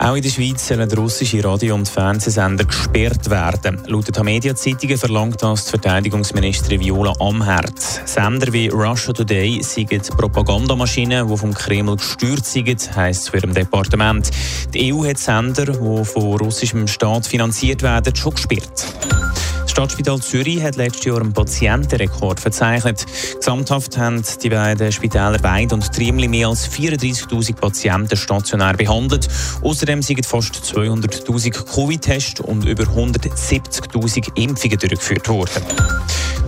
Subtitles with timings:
[0.00, 3.82] Auch in der Schweiz sollen russische Radio- und Fernsehsender gesperrt werden.
[3.88, 7.78] Laut der Media-Zeitungen verlangt das die Verteidigungsministerin Viola Amherd.
[8.04, 13.52] Sender wie Russia Today sind Propagandamaschinen, die vom Kreml gesteuert sind, heisst es für ihrem
[13.52, 14.30] Departement.
[14.72, 18.87] Die EU hat Sender, die von russischem Staat finanziert werden, schon gesperrt.
[19.78, 23.06] Stadtspital Zürich hat letztes Jahr einen Patientenrekord verzeichnet.
[23.36, 29.28] Gesamthaft haben die beiden Spitäler Weid und Triemli mehr als 34.000 Patienten stationär behandelt.
[29.62, 35.62] Außerdem sind fast 200.000 Covid-Tests und über 170.000 Impfungen durchgeführt worden.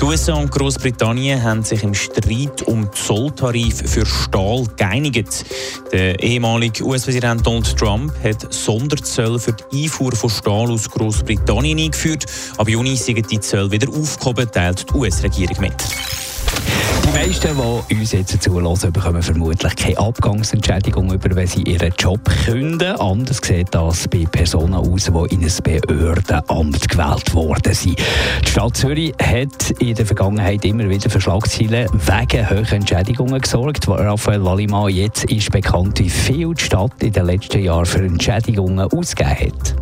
[0.01, 5.45] Die USA und Großbritannien haben sich im Streit um Zolltarif für Stahl geeinigt.
[5.93, 12.25] Der ehemalige US-Präsident Donald Trump hat Sonderzölle für die Einfuhr von Stahl aus Großbritannien eingeführt.
[12.57, 15.75] Ab Juni sind die Zölle wieder aufgehoben, teilt die US-Regierung mit.
[17.13, 17.57] Die meisten,
[17.89, 22.95] die uns jetzt zulassen, bekommen vermutlich keine Abgangsentschädigung über, wenn sie ihren Job künden.
[23.01, 27.99] Anders sieht das bei Personen aus, die in ein Behördenamt gewählt worden sind.
[27.99, 33.89] Die Stadt Zürich hat in der Vergangenheit immer wieder für Schlagzeilen wegen hoher Entschädigungen gesorgt.
[33.89, 38.87] Raphael Wallimann, jetzt ist bekannt, wie viel die Stadt in den letzten Jahren für Entschädigungen
[38.93, 39.75] ausgegeben hat.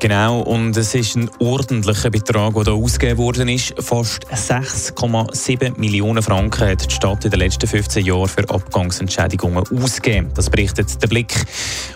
[0.00, 3.74] Genau, und es ist ein ordentlicher Betrag, der hier ausgegeben worden ist.
[3.80, 10.30] Fast 6,7 Millionen Franken hat die Stadt in den letzten 15 Jahren für Abgangsentschädigungen ausgegeben.
[10.34, 11.44] Das berichtet der Blick.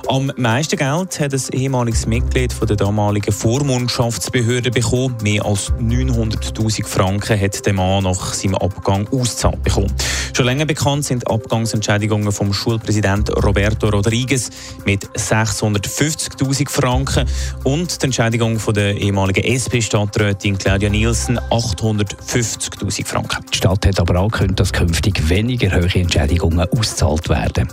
[0.07, 5.17] Am meisten Geld hat ein ehemaliges Mitglied von der damaligen Vormundschaftsbehörde bekommen.
[5.23, 9.91] Mehr als 900.000 Franken hat der Mann nach seinem Abgang ausgezahlt bekommen.
[10.37, 14.51] Schon länger bekannt sind Abgangsentschädigungen vom Schulpräsident Roberto Rodriguez
[14.85, 17.29] mit 650.000 Franken
[17.63, 23.45] und die Entschädigung von der ehemaligen SP-Stadträtin Claudia Nielsen 850.000 Franken.
[23.53, 27.69] Die Stadt hat aber angekündigt, dass künftig weniger hohe Entschädigungen ausgezahlt werden.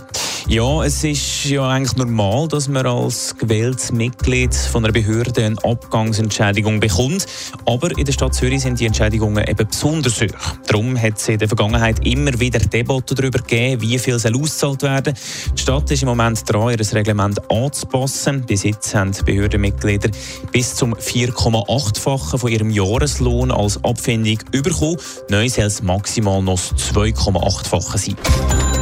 [0.48, 5.56] Ja, es ist ja eigentlich normal, dass man als gewähltes Mitglied von einer Behörde eine
[5.64, 7.26] Abgangsentschädigung bekommt.
[7.64, 10.56] Aber in der Stadt Zürich sind die Entschädigungen eben besonders hoch.
[10.66, 14.82] Darum hat es in der Vergangenheit immer wieder Debatten darüber gegeben, wie viel soll ausgezahlt
[14.82, 15.14] werden.
[15.56, 18.44] Die Stadt ist im Moment dran, ihr Reglement anzupassen.
[18.44, 20.10] Bis jetzt haben Behördenmitglieder
[20.50, 24.96] bis zum 4,8-fachen von ihrem Jahreslohn als Abfindung bekommen.
[25.30, 28.81] Neu soll es maximal noch 2,8-fache sein.